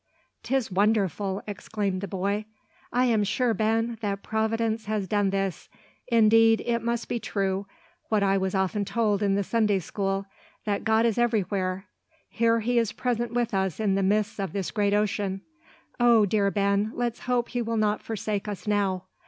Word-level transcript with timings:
"'Tis 0.41 0.71
wonderful!" 0.71 1.43
exclaimed 1.45 2.01
the 2.01 2.07
boy. 2.07 2.43
"I 2.91 3.05
am 3.05 3.23
sure, 3.23 3.53
Ben, 3.53 3.99
that 4.01 4.23
Providence 4.23 4.85
has 4.85 5.07
done 5.07 5.29
this. 5.29 5.69
Indeed, 6.07 6.63
it 6.65 6.81
must 6.81 7.07
be 7.07 7.19
true 7.19 7.67
what 8.09 8.23
I 8.23 8.35
was 8.35 8.55
often 8.55 8.83
told 8.83 9.21
in 9.21 9.35
the 9.35 9.43
Sunday 9.43 9.77
school, 9.77 10.25
that 10.65 10.83
God 10.85 11.05
is 11.05 11.19
everywhere. 11.19 11.85
Here 12.29 12.61
He 12.61 12.79
is 12.79 12.93
present 12.93 13.35
with 13.35 13.53
us 13.53 13.79
in 13.79 13.93
the 13.93 14.01
midst 14.01 14.39
of 14.39 14.53
this 14.53 14.71
great 14.71 14.95
ocean. 14.95 15.41
O, 15.99 16.25
dear 16.25 16.49
Ben, 16.49 16.91
let's 16.95 17.19
hope 17.29 17.49
He 17.49 17.61
will 17.61 17.77
not 17.77 18.01
forsake 18.01 18.47
us 18.47 18.65
now. 18.65 19.03